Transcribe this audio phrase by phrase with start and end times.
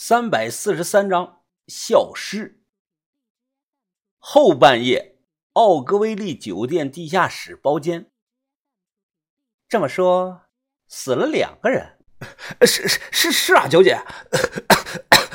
[0.00, 2.62] 三百四十三章消失。
[4.16, 5.18] 后半夜，
[5.54, 8.08] 奥格威利酒店地下室包间。
[9.68, 10.42] 这么说，
[10.86, 11.98] 死了两个人？
[12.60, 14.00] 是是是是啊，九姐，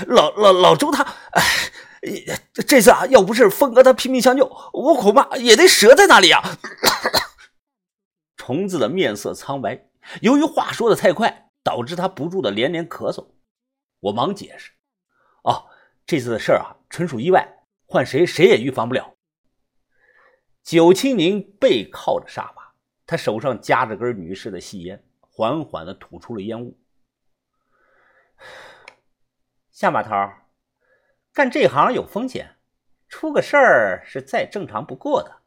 [0.07, 1.03] 老老老周他，
[1.33, 6.41] 哎，这次啊，要不是峰哥他拼命相救，我恐怕也得折在那里啊。
[8.37, 9.89] 虫子的面色苍白，
[10.21, 13.32] 由于话说的太快，导致他不住的连连咳嗽。
[14.03, 14.71] 我忙解释
[15.43, 15.69] ：“哦，
[16.05, 19.15] 这次的事儿啊，纯属意外，换谁谁也预防不了。”
[20.61, 22.75] 九清明背靠着沙发，
[23.05, 26.77] 他手上夹着根女士的细烟，缓缓的吐出了烟雾。
[29.71, 30.09] 夏马头，
[31.33, 32.57] 干这行有风险，
[33.07, 35.41] 出个事儿是再正常不过的。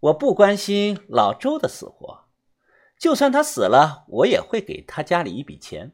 [0.00, 2.28] 我不关心老周的死活，
[2.98, 5.92] 就算他死了，我也会给他家里一笔钱。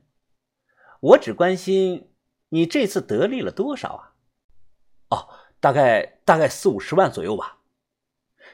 [1.00, 2.12] 我只关心
[2.48, 4.14] 你这次得利了多少啊？
[5.10, 5.28] 哦，
[5.60, 7.58] 大概大概四五十万左右吧。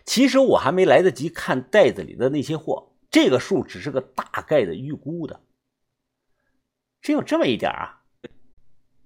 [0.04, 5.40] 其实我还没来得及看袋子里的那些货，这个数只是个大概的预估的。
[7.00, 8.02] 只有这么一点啊？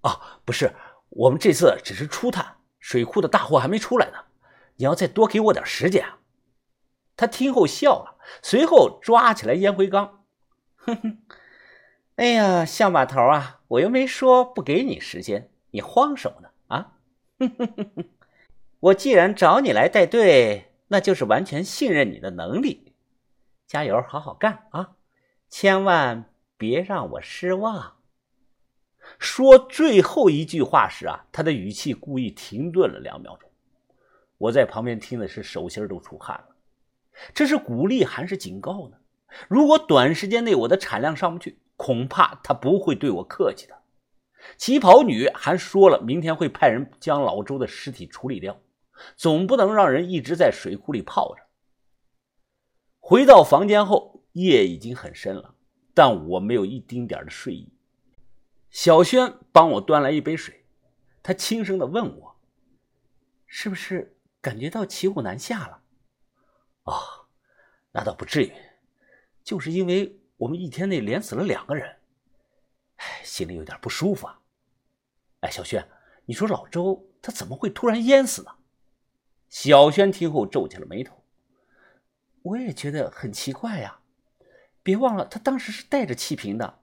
[0.03, 0.75] 哦，不是，
[1.11, 4.25] 我们这次只是初探，水库的大货还没出来呢。
[4.77, 6.19] 你要再多给我点时间啊！
[7.17, 10.25] 他听后笑了，随后抓起来烟灰缸，
[10.77, 11.19] 哼哼。
[12.19, 13.61] 哎呀，向把头啊！
[13.69, 16.51] 我又没说不给你时间，你慌什么呢？
[16.67, 16.99] 啊！
[18.81, 22.93] 我既然找你来带队，那就是完全信任你的能力。
[23.69, 24.97] 加油，好好干啊！
[25.49, 26.25] 千万
[26.57, 27.99] 别让我失望。
[29.21, 33.49] 说最后一句话时啊，他的语气故意停顿了两秒钟。
[34.39, 36.57] 我在旁边听的是手心都出汗了。
[37.33, 38.97] 这是鼓励还是警告呢？
[39.47, 43.79] 如果短时间内我的产量上不去，恐怕他不会对我客气的。
[44.57, 48.61] 旗袍女还说了，明天会派人将老周的尸体处理掉，
[49.17, 51.43] 总不能让人一直在水库里泡着。
[52.99, 55.55] 回到房间后，夜已经很深了，
[55.95, 57.73] 但我没有一丁点的睡意。
[58.71, 60.65] 小轩帮我端来一杯水，
[61.23, 62.37] 他轻声的问我
[63.47, 65.83] ：“是不是感觉到骑虎难下了
[66.85, 66.95] ？”“啊，
[67.93, 68.53] 那倒不至于，
[69.45, 71.97] 就是因为……”我们一天内连死了两个人，
[72.97, 74.41] 哎，心里有点不舒服啊。
[75.41, 75.87] 哎，小轩，
[76.27, 78.53] 你说老周他怎么会突然淹死呢？
[79.49, 81.25] 小轩听后皱起了眉头。
[82.43, 83.99] 我也觉得很奇怪呀。
[84.83, 86.83] 别忘了，他当时是带着气瓶的，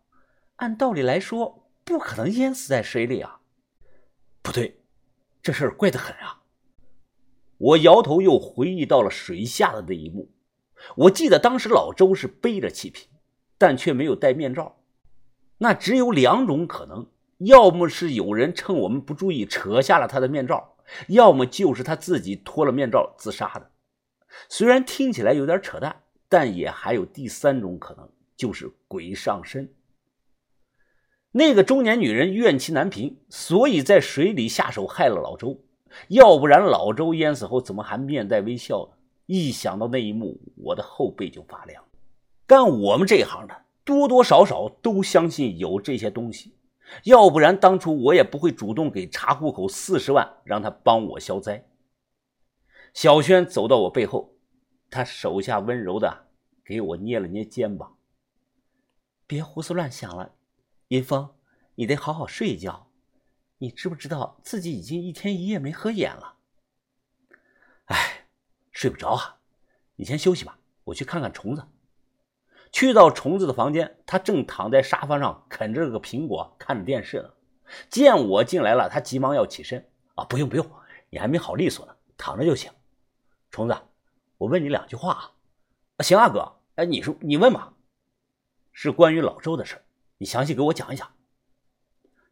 [0.57, 3.39] 按道理来说不可能淹死在水里啊。
[4.41, 4.83] 不对，
[5.41, 6.43] 这事儿怪得很啊。
[7.57, 10.29] 我摇头，又回忆到了水下的那一幕。
[10.97, 13.07] 我记得当时老周是背着气瓶。
[13.57, 14.77] 但却没有戴面罩，
[15.57, 17.07] 那只有两种可能：
[17.39, 20.75] 要么是有人趁我们不注意扯下了他的面罩，
[21.07, 23.71] 要么就是他自己脱了面罩自杀的。
[24.49, 29.73] 虽然听起来有点扯淡，但也还有第三种可能，就是鬼上身。
[31.31, 35.61] 那个中年女人怨气难平，所以在水里下手害了老周。
[36.09, 38.97] 要不然老周淹死后怎么还面带微笑呢？
[39.25, 41.83] 一想到那一幕，我的后背就发凉。
[42.47, 46.55] 干我们这一行的，多多少少都相信有这些东西，
[47.05, 51.67] 要不然当初我也不会主动给查户口四十万，让他帮我消灾。
[52.93, 54.35] 小轩走到我背后，
[54.89, 56.27] 他手下温柔的
[56.63, 57.97] 给我捏了捏肩膀
[59.25, 60.35] ：“别胡思乱想了，
[60.89, 61.35] 云峰，
[61.73, 62.91] 你得好好睡一觉。
[63.57, 66.37] 你知不知道自己已经一天一夜没合眼了
[67.85, 68.27] ？”“哎，
[68.71, 69.39] 睡不着啊，
[69.95, 71.65] 你先休息吧，我去看看虫子。”
[72.71, 77.29] 去到虫子的房间，他正躺在沙发上啃着个苹果，看着电视呢。
[77.89, 79.87] 见我进来了，他急忙要起身。
[80.15, 80.69] 啊，不用不用，
[81.09, 82.71] 你还没好利索呢，躺着就行。
[83.49, 83.75] 虫子，
[84.37, 85.31] 我问你两句话啊。
[85.99, 86.53] 行啊，哥。
[86.75, 87.73] 哎，你说你问吧。
[88.73, 89.81] 是关于老周的事，
[90.17, 91.09] 你详细给我讲一讲。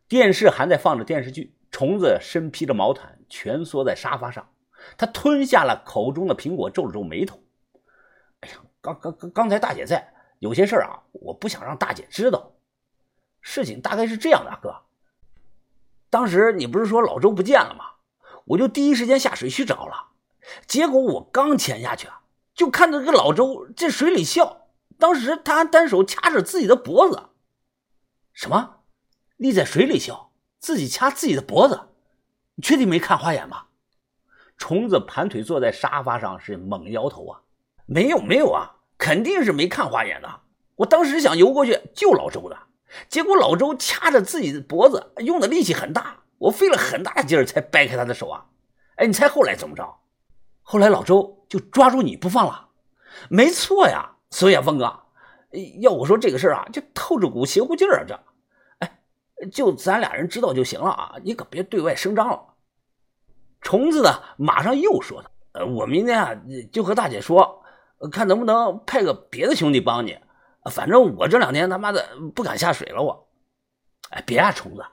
[0.09, 4.49] 电视还在放着电视剧，虫子身披着毛毯，蜷缩在沙发上。
[4.97, 7.41] 他吞下了口中的苹果，皱了皱眉头。
[8.41, 10.13] 哎呀，刚刚刚刚才大姐在。
[10.43, 12.51] 有些事儿啊，我不想让大姐知道。
[13.39, 14.75] 事情大概是这样的，哥。
[16.09, 17.85] 当时你不是说老周不见了吗？
[18.43, 20.09] 我就第一时间下水去找了。
[20.67, 22.23] 结果我刚潜下去啊，
[22.53, 24.67] 就看到这个老周在水里笑。
[24.99, 27.29] 当时他还单手掐着自己的脖子。
[28.33, 28.81] 什么？
[29.37, 31.87] 立在水里笑，自己掐自己的脖子？
[32.55, 33.67] 你确定没看花眼吗？
[34.57, 37.41] 虫子盘腿坐在沙发上，是猛摇头啊。
[37.85, 38.75] 没有，没有啊。
[39.03, 40.39] 肯定是没看花眼的。
[40.75, 42.57] 我当时想游过去救老周的，
[43.09, 48.45] 结果老周掐着自己的脖子，用的力气很大，我费了很大的劲儿才掰开他的手啊！
[48.95, 49.93] 哎，你猜后来怎么着？
[50.61, 52.69] 后来老周就抓住你不放了。
[53.29, 55.01] 没错呀，所以啊，峰哥，
[55.81, 58.05] 要我说这个事儿啊，就透着股邪乎劲儿啊！
[58.07, 58.19] 这，
[58.79, 58.99] 哎，
[59.51, 62.41] 就咱俩人知道就行了啊，你可别对外声张了。
[63.59, 65.29] 虫子呢，马上又说道
[65.59, 66.33] ：“呃，我明天啊，
[66.71, 67.62] 就和大姐说，
[68.09, 70.17] 看能不能派个别的兄弟帮你。
[70.71, 73.29] 反正我这两天他妈的不敢下水了，我。
[74.11, 74.85] 哎，别啊，虫子，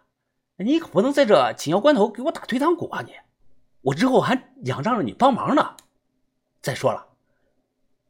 [0.56, 3.02] 你可不能在这紧要关头给我打退堂鼓啊！
[3.02, 3.12] 你，
[3.82, 5.76] 我之后还仰仗着你帮忙呢。
[6.62, 7.06] 再说了，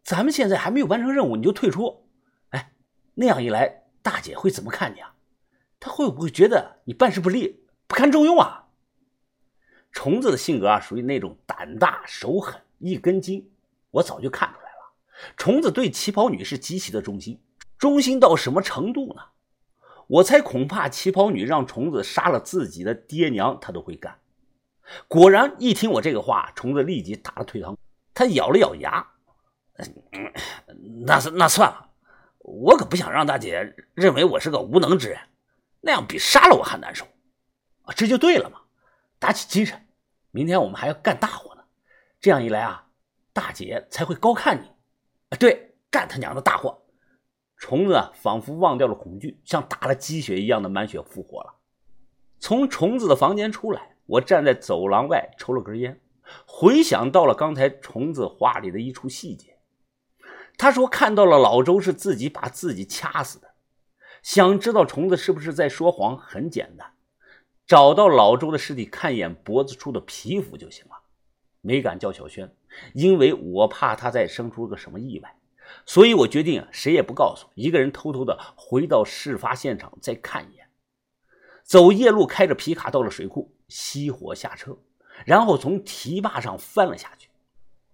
[0.05, 2.07] 咱们现在还没有完成任务，你就退出，
[2.51, 2.73] 哎，
[3.15, 5.15] 那样一来，大姐会怎么看你啊？
[5.81, 8.69] 她会不会觉得你办事不力，不堪重用啊？”
[9.93, 13.51] 虫子的性格啊，属于那种胆大手狠、一根筋。
[13.91, 14.60] 我早就看出来了，
[15.37, 17.41] 虫子对旗袍女是极其的忠心，
[17.79, 19.23] 忠心到什么程度呢？
[20.07, 24.19] 我猜恐怕旗袍女让虫子杀了自己的爹娘，他都会干。
[25.07, 27.79] 果然，一听我这个话，虫子立即打了退堂。
[28.13, 29.07] 他咬了咬牙
[31.07, 31.91] ：“那那算了，
[32.39, 35.19] 我可不想让大姐认为我是个无能之人，
[35.81, 37.07] 那样比杀了我还难受。
[37.95, 38.63] 这就对了嘛。”
[39.21, 39.87] 打起精神，
[40.31, 41.63] 明天我们还要干大活呢。
[42.21, 42.89] 这样一来啊，
[43.33, 44.71] 大姐才会高看你。
[45.31, 46.83] 啊，对，干他娘的大货！
[47.57, 51.55] 虫子仿佛忘掉了恐惧，像打了鸡血一样的满血复活了。
[52.39, 56.01] 从虫子的房间出来，我站在走廊外抽了根烟，
[56.47, 59.59] 回想到了刚才虫子话里的一处细节。
[60.57, 63.49] 他说看到了老周是自己把自己掐死的。
[64.23, 66.17] 想知道虫子是不是在说谎？
[66.17, 66.95] 很简单。
[67.67, 71.00] 找到老周的尸体，看一眼脖子处的皮肤就行了。
[71.61, 72.51] 没敢叫小轩，
[72.95, 75.37] 因为我怕他再生出个什么意外，
[75.85, 80.67] 所以我决定啊，谁也不告诉，一个人偷偷的回到事发现场再看一眼。
[81.63, 84.79] 走夜路，开着皮卡到了水库，熄火下车，
[85.25, 87.29] 然后从堤坝上翻了下去。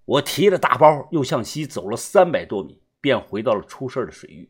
[0.04, 4.48] 我提着大包，又向西走了三百多米，便回到了出事的水域。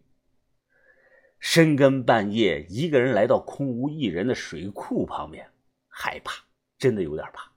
[1.41, 5.51] 深更半夜，一个人来到空无一人的水库旁边，
[5.89, 6.45] 害怕，
[6.79, 7.51] 真的有点怕。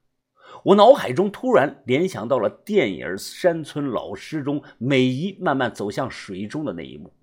[0.64, 7.14] 我脑海中突然联想到了电影《山村老尸》中美姨慢慢走向水中的那一幕，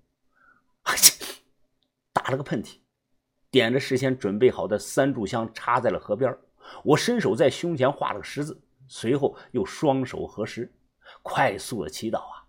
[2.13, 2.77] 打了个喷嚏，
[3.51, 6.35] 点着事先准备好的三炷香，插在了河边。
[6.83, 10.69] 我伸手在胸前画了个十字，随后又双手合十，
[11.21, 12.43] 快速的祈祷啊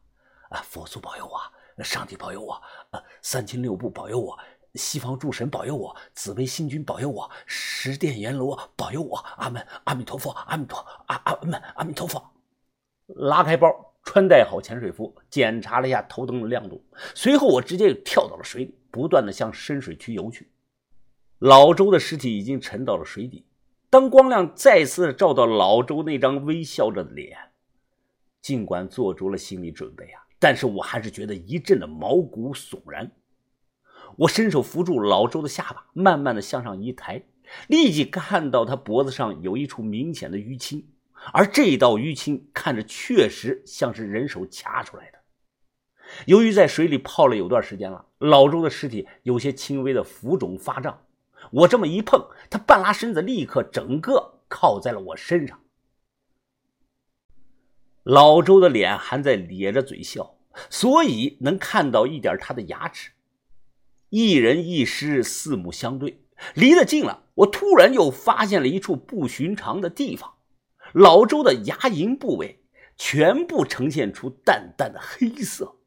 [0.51, 1.39] 啊，佛祖保佑我！
[1.85, 2.55] 上帝保佑我，
[2.91, 4.37] 啊，三清六部保佑我，
[4.75, 12.23] 西方诸神保佑我，紫微星君保佑我，十殿阎罗保佑我，阿门，阿弥陀佛，阿弥陀，阿阿门，阿弥陀佛。
[13.07, 13.69] 拉开包，
[14.05, 16.85] 穿戴好潜水服，检查了一下头灯的亮度，
[17.15, 20.51] 随后我直接跳到了水里，不断的向深水区游去。
[21.39, 23.47] 老周的尸体已经沉到了水底，
[23.89, 27.39] 当光亮再次照到老周那张微笑着的脸，
[28.43, 30.23] 尽管做足了心理准备啊。
[30.39, 33.11] 但是我还是觉得一阵的毛骨悚然。
[34.17, 37.23] 我伸手扶住老周的下巴，慢慢的向上一抬，
[37.69, 40.89] 立即看到他脖子上有一处明显的淤青，
[41.33, 45.19] 而这道淤青看着确实像是人手掐出来的。
[46.27, 51.05] 由于在水里泡了有段时间了，老周的尸体有些轻微的浮肿发胀。
[51.53, 55.61] 我这么一碰，他半拉身子，立刻整个靠在了我身上。
[58.03, 60.35] 老周的脸还在咧着嘴笑，
[60.71, 63.11] 所以能看到一点他的牙齿。
[64.11, 66.23] 一人一尸，四目相对，
[66.55, 70.35] 离得近了，我突然又发现了一处不寻常的地方：
[70.93, 72.63] 老周的牙龈部位
[72.97, 75.78] 全部呈现出淡淡的黑色。